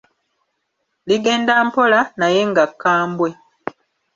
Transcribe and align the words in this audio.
Ligenda 1.07 1.53
mpola, 1.67 1.99
naye 2.19 2.41
nga 2.49 2.63
kkambwe. 2.71 3.29